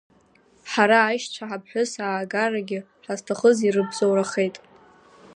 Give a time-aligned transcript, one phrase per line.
[0.71, 4.55] Ҳара аишьцәа ҳаԥҳәыс аагарагьы ҳазҭахыз ирбзоурахеит.